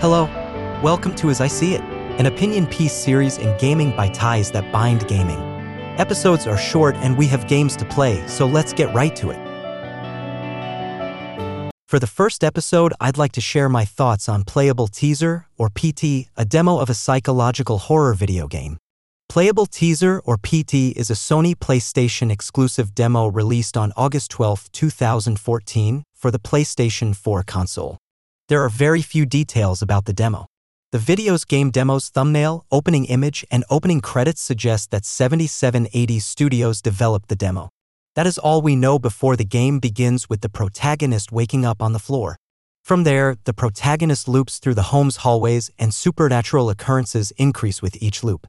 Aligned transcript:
Hello. 0.00 0.24
Welcome 0.82 1.14
to 1.16 1.28
As 1.28 1.42
I 1.42 1.46
See 1.46 1.74
It, 1.74 1.82
an 1.82 2.24
opinion 2.24 2.66
piece 2.66 2.94
series 2.94 3.36
in 3.36 3.54
gaming 3.58 3.94
by 3.94 4.08
ties 4.08 4.50
that 4.52 4.72
bind 4.72 5.06
gaming. 5.08 5.38
Episodes 5.98 6.46
are 6.46 6.56
short 6.56 6.94
and 7.02 7.18
we 7.18 7.26
have 7.26 7.46
games 7.46 7.76
to 7.76 7.84
play, 7.84 8.26
so 8.26 8.46
let's 8.46 8.72
get 8.72 8.94
right 8.94 9.14
to 9.16 9.28
it. 9.28 9.36
For 11.86 11.98
the 11.98 12.06
first 12.06 12.42
episode, 12.42 12.94
I'd 12.98 13.18
like 13.18 13.32
to 13.32 13.42
share 13.42 13.68
my 13.68 13.84
thoughts 13.84 14.26
on 14.26 14.44
Playable 14.44 14.88
Teaser, 14.88 15.44
or 15.58 15.68
PT, 15.68 16.30
a 16.34 16.46
demo 16.48 16.78
of 16.78 16.88
a 16.88 16.94
psychological 16.94 17.76
horror 17.76 18.14
video 18.14 18.48
game. 18.48 18.78
Playable 19.28 19.66
Teaser, 19.66 20.22
or 20.24 20.38
PT, 20.38 20.96
is 20.96 21.10
a 21.10 21.14
Sony 21.28 21.54
PlayStation 21.54 22.32
exclusive 22.32 22.94
demo 22.94 23.26
released 23.26 23.76
on 23.76 23.92
August 23.98 24.30
12, 24.30 24.72
2014, 24.72 26.04
for 26.16 26.30
the 26.30 26.38
PlayStation 26.38 27.14
4 27.14 27.42
console. 27.42 27.98
There 28.50 28.64
are 28.64 28.68
very 28.68 29.00
few 29.00 29.26
details 29.26 29.80
about 29.80 30.06
the 30.06 30.12
demo. 30.12 30.46
The 30.90 30.98
video's 30.98 31.44
game 31.44 31.70
demo's 31.70 32.08
thumbnail, 32.08 32.66
opening 32.72 33.04
image, 33.04 33.46
and 33.48 33.64
opening 33.70 34.00
credits 34.00 34.40
suggest 34.40 34.90
that 34.90 35.04
7780 35.04 36.18
Studios 36.18 36.82
developed 36.82 37.28
the 37.28 37.36
demo. 37.36 37.68
That 38.16 38.26
is 38.26 38.38
all 38.38 38.60
we 38.60 38.74
know 38.74 38.98
before 38.98 39.36
the 39.36 39.44
game 39.44 39.78
begins 39.78 40.28
with 40.28 40.40
the 40.40 40.48
protagonist 40.48 41.30
waking 41.30 41.64
up 41.64 41.80
on 41.80 41.92
the 41.92 42.00
floor. 42.00 42.38
From 42.82 43.04
there, 43.04 43.36
the 43.44 43.54
protagonist 43.54 44.26
loops 44.26 44.58
through 44.58 44.74
the 44.74 44.90
home's 44.90 45.18
hallways 45.18 45.70
and 45.78 45.94
supernatural 45.94 46.70
occurrences 46.70 47.30
increase 47.36 47.80
with 47.80 48.02
each 48.02 48.24
loop. 48.24 48.48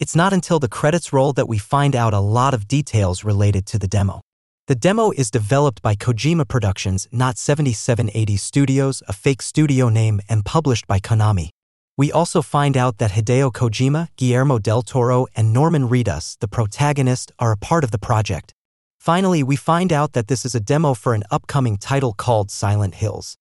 It's 0.00 0.16
not 0.16 0.32
until 0.32 0.60
the 0.60 0.74
credits 0.80 1.12
roll 1.12 1.34
that 1.34 1.46
we 1.46 1.58
find 1.58 1.94
out 1.94 2.14
a 2.14 2.20
lot 2.20 2.54
of 2.54 2.68
details 2.68 3.22
related 3.22 3.66
to 3.66 3.78
the 3.78 3.86
demo. 3.86 4.22
The 4.68 4.76
demo 4.76 5.10
is 5.10 5.28
developed 5.28 5.82
by 5.82 5.96
Kojima 5.96 6.46
Productions, 6.46 7.08
not 7.10 7.36
7780 7.36 8.36
Studios, 8.36 9.02
a 9.08 9.12
fake 9.12 9.42
studio 9.42 9.88
name, 9.88 10.20
and 10.28 10.44
published 10.44 10.86
by 10.86 11.00
Konami. 11.00 11.48
We 11.96 12.12
also 12.12 12.42
find 12.42 12.76
out 12.76 12.98
that 12.98 13.10
Hideo 13.10 13.52
Kojima, 13.52 14.06
Guillermo 14.16 14.60
del 14.60 14.82
Toro, 14.82 15.26
and 15.34 15.52
Norman 15.52 15.88
Reedus, 15.88 16.38
the 16.38 16.46
protagonist, 16.46 17.32
are 17.40 17.50
a 17.50 17.56
part 17.56 17.82
of 17.82 17.90
the 17.90 17.98
project. 17.98 18.54
Finally, 19.00 19.42
we 19.42 19.56
find 19.56 19.92
out 19.92 20.12
that 20.12 20.28
this 20.28 20.44
is 20.44 20.54
a 20.54 20.60
demo 20.60 20.94
for 20.94 21.12
an 21.12 21.24
upcoming 21.28 21.76
title 21.76 22.12
called 22.12 22.48
Silent 22.48 22.94
Hills. 22.94 23.36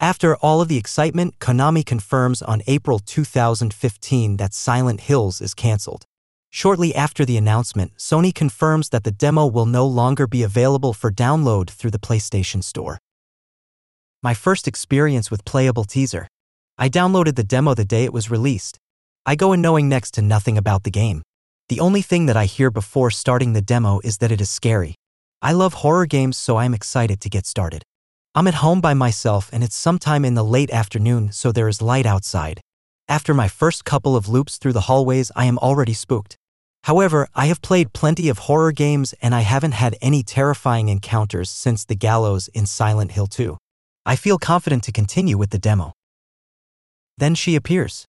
After 0.00 0.34
all 0.38 0.60
of 0.60 0.66
the 0.66 0.76
excitement, 0.76 1.38
Konami 1.38 1.86
confirms 1.86 2.42
on 2.42 2.62
April 2.66 2.98
2015 2.98 4.38
that 4.38 4.52
Silent 4.52 5.02
Hills 5.02 5.40
is 5.40 5.54
cancelled. 5.54 6.04
Shortly 6.56 6.94
after 6.94 7.24
the 7.24 7.36
announcement, 7.36 7.96
Sony 7.98 8.32
confirms 8.32 8.90
that 8.90 9.02
the 9.02 9.10
demo 9.10 9.44
will 9.44 9.66
no 9.66 9.84
longer 9.84 10.28
be 10.28 10.44
available 10.44 10.92
for 10.92 11.10
download 11.10 11.68
through 11.68 11.90
the 11.90 11.98
PlayStation 11.98 12.62
Store. 12.62 13.00
My 14.22 14.34
first 14.34 14.68
experience 14.68 15.32
with 15.32 15.44
Playable 15.44 15.82
Teaser. 15.82 16.28
I 16.78 16.88
downloaded 16.88 17.34
the 17.34 17.42
demo 17.42 17.74
the 17.74 17.84
day 17.84 18.04
it 18.04 18.12
was 18.12 18.30
released. 18.30 18.78
I 19.26 19.34
go 19.34 19.52
in 19.52 19.60
knowing 19.62 19.88
next 19.88 20.12
to 20.14 20.22
nothing 20.22 20.56
about 20.56 20.84
the 20.84 20.92
game. 20.92 21.24
The 21.70 21.80
only 21.80 22.02
thing 22.02 22.26
that 22.26 22.36
I 22.36 22.44
hear 22.44 22.70
before 22.70 23.10
starting 23.10 23.52
the 23.52 23.60
demo 23.60 23.98
is 24.04 24.18
that 24.18 24.30
it 24.30 24.40
is 24.40 24.48
scary. 24.48 24.94
I 25.42 25.50
love 25.50 25.82
horror 25.82 26.06
games, 26.06 26.36
so 26.36 26.56
I'm 26.58 26.72
excited 26.72 27.20
to 27.22 27.28
get 27.28 27.46
started. 27.46 27.82
I'm 28.32 28.46
at 28.46 28.62
home 28.62 28.80
by 28.80 28.94
myself 28.94 29.50
and 29.52 29.64
it's 29.64 29.74
sometime 29.74 30.24
in 30.24 30.34
the 30.34 30.44
late 30.44 30.70
afternoon, 30.70 31.32
so 31.32 31.50
there 31.50 31.68
is 31.68 31.82
light 31.82 32.06
outside. 32.06 32.60
After 33.08 33.34
my 33.34 33.48
first 33.48 33.84
couple 33.84 34.14
of 34.14 34.28
loops 34.28 34.56
through 34.56 34.74
the 34.74 34.82
hallways, 34.82 35.32
I 35.34 35.46
am 35.46 35.58
already 35.58 35.94
spooked. 35.94 36.38
However, 36.84 37.28
I 37.34 37.46
have 37.46 37.62
played 37.62 37.94
plenty 37.94 38.28
of 38.28 38.40
horror 38.40 38.70
games 38.70 39.14
and 39.22 39.34
I 39.34 39.40
haven't 39.40 39.72
had 39.72 39.96
any 40.02 40.22
terrifying 40.22 40.90
encounters 40.90 41.48
since 41.48 41.82
the 41.82 41.94
gallows 41.94 42.48
in 42.48 42.66
Silent 42.66 43.12
Hill 43.12 43.26
2. 43.26 43.56
I 44.04 44.16
feel 44.16 44.36
confident 44.36 44.84
to 44.84 44.92
continue 44.92 45.38
with 45.38 45.48
the 45.48 45.58
demo. 45.58 45.94
Then 47.16 47.34
she 47.34 47.56
appears. 47.56 48.04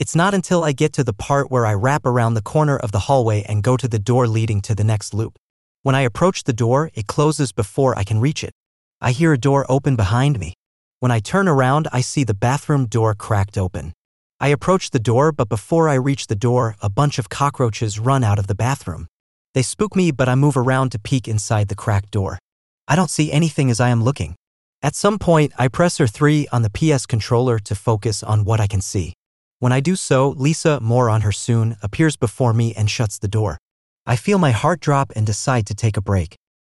It's 0.00 0.16
not 0.16 0.34
until 0.34 0.64
I 0.64 0.72
get 0.72 0.92
to 0.94 1.04
the 1.04 1.12
part 1.12 1.48
where 1.48 1.64
I 1.64 1.74
wrap 1.74 2.04
around 2.04 2.34
the 2.34 2.42
corner 2.42 2.76
of 2.76 2.90
the 2.90 3.06
hallway 3.06 3.44
and 3.44 3.62
go 3.62 3.76
to 3.76 3.86
the 3.86 4.00
door 4.00 4.26
leading 4.26 4.60
to 4.62 4.74
the 4.74 4.82
next 4.82 5.14
loop. 5.14 5.38
When 5.84 5.94
I 5.94 6.00
approach 6.00 6.42
the 6.42 6.52
door, 6.52 6.90
it 6.94 7.06
closes 7.06 7.52
before 7.52 7.96
I 7.96 8.02
can 8.02 8.18
reach 8.18 8.42
it. 8.42 8.52
I 9.00 9.12
hear 9.12 9.32
a 9.32 9.38
door 9.38 9.64
open 9.68 9.94
behind 9.94 10.40
me. 10.40 10.54
When 10.98 11.12
I 11.12 11.20
turn 11.20 11.46
around, 11.46 11.86
I 11.92 12.00
see 12.00 12.24
the 12.24 12.34
bathroom 12.34 12.86
door 12.86 13.14
cracked 13.14 13.56
open. 13.56 13.92
I 14.42 14.48
approach 14.48 14.90
the 14.90 14.98
door, 14.98 15.30
but 15.30 15.48
before 15.48 15.88
I 15.88 15.94
reach 15.94 16.26
the 16.26 16.34
door, 16.34 16.74
a 16.82 16.90
bunch 16.90 17.20
of 17.20 17.28
cockroaches 17.28 18.00
run 18.00 18.24
out 18.24 18.40
of 18.40 18.48
the 18.48 18.56
bathroom. 18.56 19.06
They 19.54 19.62
spook 19.62 19.94
me, 19.94 20.10
but 20.10 20.28
I 20.28 20.34
move 20.34 20.56
around 20.56 20.90
to 20.90 20.98
peek 20.98 21.28
inside 21.28 21.68
the 21.68 21.76
cracked 21.76 22.10
door. 22.10 22.40
I 22.88 22.96
don't 22.96 23.08
see 23.08 23.30
anything 23.30 23.70
as 23.70 23.78
I 23.78 23.90
am 23.90 24.02
looking. 24.02 24.34
At 24.82 24.96
some 24.96 25.20
point, 25.20 25.52
I 25.60 25.68
press 25.68 25.98
R3 25.98 26.46
on 26.50 26.62
the 26.62 26.70
PS 26.70 27.06
controller 27.06 27.60
to 27.60 27.76
focus 27.76 28.24
on 28.24 28.44
what 28.44 28.58
I 28.58 28.66
can 28.66 28.80
see. 28.80 29.12
When 29.60 29.70
I 29.70 29.78
do 29.78 29.94
so, 29.94 30.30
Lisa, 30.30 30.80
more 30.80 31.08
on 31.08 31.20
her 31.20 31.30
soon, 31.30 31.76
appears 31.80 32.16
before 32.16 32.52
me 32.52 32.74
and 32.74 32.90
shuts 32.90 33.20
the 33.20 33.28
door. 33.28 33.58
I 34.06 34.16
feel 34.16 34.38
my 34.38 34.50
heart 34.50 34.80
drop 34.80 35.12
and 35.14 35.24
decide 35.24 35.66
to 35.66 35.74
take 35.74 35.96
a 35.96 36.02
break. 36.02 36.34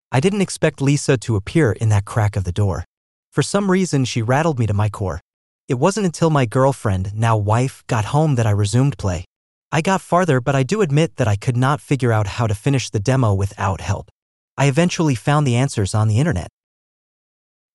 I 0.10 0.22
didn't 0.22 0.40
expect 0.40 0.82
Lisa 0.82 1.18
to 1.18 1.36
appear 1.36 1.74
in 1.74 1.90
that 1.90 2.06
crack 2.06 2.38
of 2.38 2.46
the 2.46 2.54
door. 2.54 2.86
For 3.30 3.44
some 3.44 3.70
reason, 3.70 4.06
she 4.06 4.22
rattled 4.22 4.58
me 4.58 4.68
to 4.68 4.74
my 4.74 4.88
core. 4.88 5.20
It 5.68 5.76
wasn't 5.76 6.06
until 6.06 6.30
my 6.30 6.46
girlfriend, 6.46 7.14
now 7.14 7.36
wife, 7.36 7.84
got 7.88 8.06
home 8.06 8.36
that 8.36 8.48
I 8.48 8.52
resumed 8.52 8.98
play. 8.98 9.26
I 9.70 9.82
got 9.82 10.00
farther, 10.00 10.40
but 10.40 10.56
I 10.56 10.64
do 10.64 10.80
admit 10.82 11.18
that 11.18 11.28
I 11.28 11.36
could 11.36 11.58
not 11.58 11.82
figure 11.82 12.14
out 12.14 12.26
how 12.26 12.48
to 12.48 12.56
finish 12.56 12.90
the 12.90 13.02
demo 13.02 13.34
without 13.34 13.82
help. 13.82 14.10
I 14.58 14.68
eventually 14.68 15.14
found 15.14 15.46
the 15.46 15.58
answers 15.58 15.94
on 15.94 16.08
the 16.08 16.20
internet. 16.20 16.48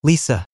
Lisa. 0.02 0.46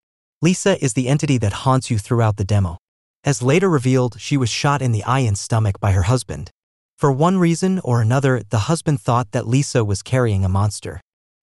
Lisa 0.42 0.82
is 0.84 0.94
the 0.94 1.06
entity 1.08 1.38
that 1.38 1.64
haunts 1.64 1.92
you 1.92 1.98
throughout 1.98 2.38
the 2.38 2.44
demo. 2.44 2.76
As 3.22 3.40
later 3.40 3.68
revealed, 3.68 4.20
she 4.20 4.36
was 4.36 4.50
shot 4.50 4.82
in 4.82 4.90
the 4.90 5.04
eye 5.04 5.20
and 5.20 5.38
stomach 5.38 5.78
by 5.78 5.92
her 5.92 6.02
husband. 6.02 6.50
For 6.96 7.12
one 7.12 7.38
reason 7.38 7.78
or 7.84 8.02
another, 8.02 8.42
the 8.50 8.66
husband 8.70 9.00
thought 9.00 9.30
that 9.30 9.46
Lisa 9.46 9.84
was 9.84 10.02
carrying 10.02 10.44
a 10.44 10.48
monster. 10.48 11.00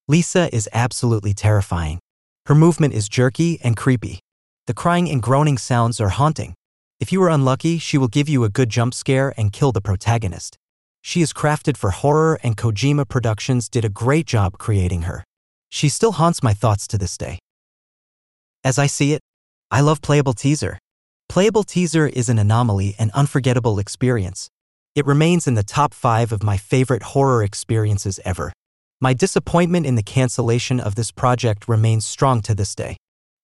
Lisa 0.09 0.53
is 0.53 0.67
absolutely 0.73 1.33
terrifying. 1.33 1.99
Her 2.47 2.55
movement 2.55 2.93
is 2.93 3.07
jerky 3.07 3.59
and 3.63 3.77
creepy. 3.77 4.19
The 4.67 4.73
crying 4.73 5.07
and 5.11 5.21
groaning 5.21 5.59
sounds 5.59 6.01
are 6.01 6.09
haunting. 6.09 6.55
If 6.99 7.11
you 7.11 7.21
are 7.21 7.29
unlucky, 7.29 7.77
she 7.77 7.99
will 7.99 8.07
give 8.07 8.27
you 8.27 8.43
a 8.43 8.49
good 8.49 8.69
jump 8.69 8.95
scare 8.95 9.31
and 9.37 9.53
kill 9.53 9.71
the 9.71 9.79
protagonist. 9.79 10.57
She 11.03 11.21
is 11.21 11.33
crafted 11.33 11.77
for 11.77 11.91
horror, 11.91 12.39
and 12.41 12.57
Kojima 12.57 13.07
Productions 13.07 13.69
did 13.69 13.85
a 13.85 13.89
great 13.89 14.25
job 14.25 14.57
creating 14.57 15.03
her. 15.03 15.23
She 15.69 15.87
still 15.87 16.13
haunts 16.13 16.41
my 16.41 16.53
thoughts 16.53 16.87
to 16.87 16.97
this 16.97 17.15
day. 17.15 17.37
As 18.63 18.79
I 18.79 18.87
see 18.87 19.13
it, 19.13 19.21
I 19.69 19.81
love 19.81 20.01
Playable 20.01 20.33
Teaser. 20.33 20.79
Playable 21.29 21.63
Teaser 21.63 22.07
is 22.07 22.27
an 22.27 22.39
anomaly 22.39 22.95
and 22.97 23.11
unforgettable 23.11 23.77
experience. 23.77 24.49
It 24.95 25.05
remains 25.05 25.45
in 25.45 25.53
the 25.53 25.63
top 25.63 25.93
five 25.93 26.31
of 26.31 26.41
my 26.41 26.57
favorite 26.57 27.03
horror 27.03 27.43
experiences 27.43 28.19
ever. 28.25 28.51
My 28.99 29.13
disappointment 29.13 29.85
in 29.85 29.93
the 29.93 30.01
cancellation 30.01 30.79
of 30.79 30.95
this 30.95 31.11
project 31.11 31.67
remains 31.67 32.03
strong 32.03 32.41
to 32.41 32.55
this 32.55 32.73
day. 32.73 32.97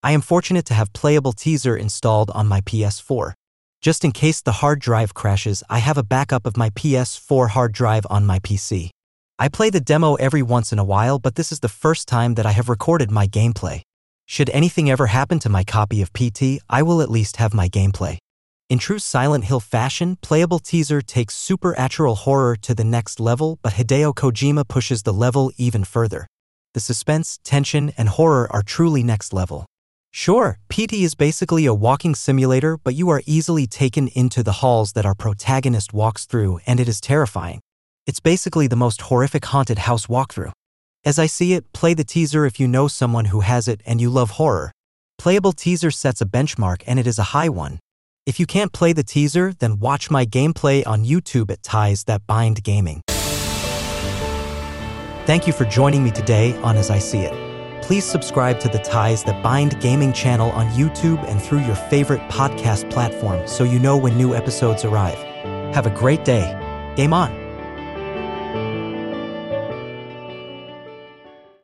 I 0.04 0.14
am 0.14 0.22
fortunate 0.22 0.66
to 0.66 0.74
have 0.74 0.94
Playable 0.94 1.32
Teaser 1.32 1.78
installed 1.78 2.32
on 2.32 2.48
my 2.48 2.62
PS4. 2.62 3.34
Just 3.82 4.04
in 4.04 4.12
case 4.12 4.42
the 4.42 4.54
hard 4.54 4.80
drive 4.80 5.14
crashes, 5.14 5.64
I 5.70 5.78
have 5.78 5.98
a 5.98 6.04
backup 6.04 6.48
of 6.48 6.58
my 6.58 6.72
PS4 6.72 7.50
hard 7.50 7.72
drive 7.72 8.08
on 8.10 8.26
my 8.26 8.40
PC. 8.40 8.90
I 9.38 9.48
play 9.48 9.70
the 9.70 9.80
demo 9.80 10.16
every 10.16 10.42
once 10.42 10.74
in 10.74 10.80
a 10.80 10.84
while, 10.84 11.20
but 11.20 11.36
this 11.36 11.52
is 11.52 11.60
the 11.60 11.70
first 11.70 12.08
time 12.08 12.34
that 12.34 12.48
I 12.48 12.52
have 12.52 12.68
recorded 12.68 13.12
my 13.12 13.28
gameplay. 13.28 13.82
Should 14.26 14.50
anything 14.50 14.90
ever 14.90 15.06
happen 15.06 15.38
to 15.38 15.50
my 15.50 15.64
copy 15.64 16.02
of 16.02 16.14
PT, 16.14 16.60
I 16.68 16.82
will 16.82 17.04
at 17.04 17.12
least 17.12 17.38
have 17.38 17.54
my 17.54 17.70
gameplay. 17.70 18.18
In 18.72 18.80
true 18.80 19.00
Silent 19.00 19.44
Hill 19.44 19.60
fashion, 19.60 20.18
Playable 20.24 20.58
Teaser 20.58 21.02
takes 21.02 21.36
supernatural 21.36 22.16
horror 22.16 22.56
to 22.56 22.74
the 22.74 22.84
next 22.84 23.20
level, 23.20 23.60
but 23.62 23.74
Hideo 23.74 24.16
Kojima 24.16 24.68
pushes 24.68 25.04
the 25.04 25.14
level 25.14 25.52
even 25.58 25.84
further. 25.84 26.26
The 26.74 26.80
suspense, 26.80 27.38
tension, 27.44 27.92
and 27.98 28.10
horror 28.10 28.48
are 28.52 28.64
truly 28.64 29.04
next 29.04 29.32
level. 29.32 29.68
Sure, 30.14 30.60
PT 30.68 30.94
is 30.94 31.16
basically 31.16 31.66
a 31.66 31.74
walking 31.74 32.14
simulator, 32.14 32.78
but 32.78 32.96
you 32.96 33.08
are 33.10 33.22
easily 33.26 33.66
taken 33.66 34.10
into 34.10 34.44
the 34.44 34.52
halls 34.52 34.92
that 34.92 35.06
our 35.06 35.16
protagonist 35.16 35.94
walks 35.94 36.26
through, 36.26 36.60
and 36.68 36.82
it 36.82 36.90
is 36.90 37.00
terrifying. 37.00 37.62
It's 38.06 38.20
basically 38.20 38.68
the 38.68 38.76
most 38.76 39.04
horrific 39.04 39.46
haunted 39.46 39.80
house 39.80 40.08
walkthrough. 40.08 40.52
As 41.06 41.18
I 41.18 41.28
see 41.28 41.54
it, 41.54 41.72
play 41.72 41.94
the 41.94 42.04
teaser 42.04 42.46
if 42.46 42.60
you 42.60 42.68
know 42.68 42.90
someone 42.90 43.26
who 43.26 43.40
has 43.40 43.70
it 43.70 43.80
and 43.86 44.02
you 44.02 44.10
love 44.10 44.32
horror. 44.32 44.74
Playable 45.18 45.54
teaser 45.54 45.92
sets 45.92 46.20
a 46.20 46.26
benchmark 46.26 46.84
and 46.86 47.00
it 47.00 47.08
is 47.08 47.18
a 47.18 47.32
high 47.32 47.50
one. 47.50 47.80
If 48.26 48.38
you 48.40 48.46
can't 48.46 48.74
play 48.74 48.92
the 48.92 49.04
teaser, 49.04 49.54
then 49.54 49.80
watch 49.80 50.12
my 50.12 50.26
gameplay 50.26 50.86
on 50.86 51.06
YouTube 51.06 51.50
at 51.50 51.64
Ties 51.64 52.04
That 52.04 52.28
Bind 52.28 52.64
Gaming. 52.64 53.02
Thank 55.26 55.48
you 55.48 55.54
for 55.54 55.66
joining 55.66 56.04
me 56.04 56.12
today 56.12 56.54
on 56.58 56.76
As 56.76 56.90
I 56.90 57.00
See 57.00 57.20
It 57.20 57.51
please 57.82 58.06
subscribe 58.06 58.60
to 58.62 58.70
the 58.70 58.80
Ties 58.80 59.24
That 59.24 59.42
Bind 59.44 59.80
Gaming 59.82 60.14
channel 60.14 60.52
on 60.52 60.70
YouTube 60.70 61.24
and 61.28 61.42
through 61.42 61.62
your 61.62 61.76
favorite 61.76 62.22
podcast 62.30 62.90
platform 62.90 63.48
so 63.48 63.64
you 63.64 63.80
know 63.80 63.98
when 63.98 64.18
new 64.18 64.36
episodes 64.36 64.86
arrive. 64.86 65.18
Have 65.74 65.86
a 65.86 65.92
great 65.92 66.24
day. 66.26 66.58
Game 66.96 67.14
on. 67.14 67.41